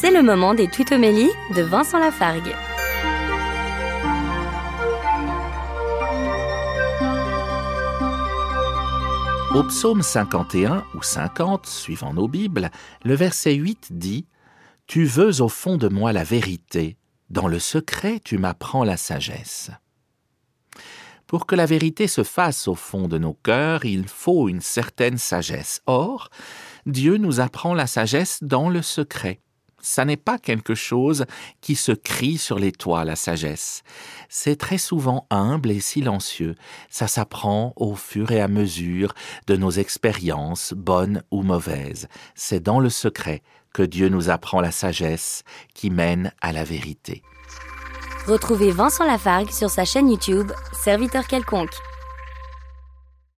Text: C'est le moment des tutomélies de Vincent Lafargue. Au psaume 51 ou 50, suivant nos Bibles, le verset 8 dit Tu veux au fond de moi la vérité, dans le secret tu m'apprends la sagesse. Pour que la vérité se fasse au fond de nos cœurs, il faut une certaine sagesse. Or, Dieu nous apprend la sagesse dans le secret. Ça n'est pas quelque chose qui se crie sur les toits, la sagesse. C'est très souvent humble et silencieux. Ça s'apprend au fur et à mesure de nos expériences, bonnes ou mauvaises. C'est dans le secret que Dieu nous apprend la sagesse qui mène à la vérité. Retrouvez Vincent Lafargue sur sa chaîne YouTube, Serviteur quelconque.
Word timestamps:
C'est 0.00 0.10
le 0.10 0.22
moment 0.22 0.54
des 0.54 0.66
tutomélies 0.66 1.28
de 1.54 1.60
Vincent 1.60 1.98
Lafargue. 1.98 2.54
Au 9.54 9.62
psaume 9.64 10.00
51 10.00 10.86
ou 10.94 11.02
50, 11.02 11.66
suivant 11.66 12.14
nos 12.14 12.28
Bibles, 12.28 12.70
le 13.04 13.14
verset 13.14 13.52
8 13.52 13.88
dit 13.90 14.26
Tu 14.86 15.04
veux 15.04 15.42
au 15.42 15.50
fond 15.50 15.76
de 15.76 15.88
moi 15.88 16.14
la 16.14 16.24
vérité, 16.24 16.96
dans 17.28 17.46
le 17.46 17.58
secret 17.58 18.20
tu 18.24 18.38
m'apprends 18.38 18.84
la 18.84 18.96
sagesse. 18.96 19.70
Pour 21.26 21.44
que 21.44 21.54
la 21.54 21.66
vérité 21.66 22.06
se 22.06 22.24
fasse 22.24 22.68
au 22.68 22.74
fond 22.74 23.06
de 23.06 23.18
nos 23.18 23.34
cœurs, 23.34 23.84
il 23.84 24.08
faut 24.08 24.48
une 24.48 24.62
certaine 24.62 25.18
sagesse. 25.18 25.82
Or, 25.84 26.30
Dieu 26.86 27.18
nous 27.18 27.38
apprend 27.40 27.74
la 27.74 27.86
sagesse 27.86 28.38
dans 28.42 28.70
le 28.70 28.80
secret. 28.80 29.42
Ça 29.80 30.04
n'est 30.04 30.16
pas 30.16 30.38
quelque 30.38 30.74
chose 30.74 31.24
qui 31.60 31.74
se 31.74 31.92
crie 31.92 32.38
sur 32.38 32.58
les 32.58 32.72
toits, 32.72 33.04
la 33.04 33.16
sagesse. 33.16 33.82
C'est 34.28 34.56
très 34.56 34.78
souvent 34.78 35.26
humble 35.30 35.70
et 35.70 35.80
silencieux. 35.80 36.54
Ça 36.90 37.06
s'apprend 37.06 37.72
au 37.76 37.94
fur 37.94 38.30
et 38.30 38.40
à 38.40 38.48
mesure 38.48 39.14
de 39.46 39.56
nos 39.56 39.70
expériences, 39.70 40.74
bonnes 40.76 41.22
ou 41.30 41.42
mauvaises. 41.42 42.08
C'est 42.34 42.62
dans 42.62 42.80
le 42.80 42.90
secret 42.90 43.42
que 43.72 43.82
Dieu 43.82 44.08
nous 44.08 44.30
apprend 44.30 44.60
la 44.60 44.72
sagesse 44.72 45.44
qui 45.74 45.90
mène 45.90 46.32
à 46.40 46.52
la 46.52 46.64
vérité. 46.64 47.22
Retrouvez 48.26 48.70
Vincent 48.70 49.06
Lafargue 49.06 49.50
sur 49.50 49.70
sa 49.70 49.84
chaîne 49.84 50.10
YouTube, 50.10 50.52
Serviteur 50.72 51.26
quelconque. 51.26 51.74